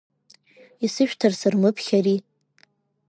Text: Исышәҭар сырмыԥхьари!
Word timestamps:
Исышәҭар 0.85 1.33
сырмыԥхьари! 1.39 2.17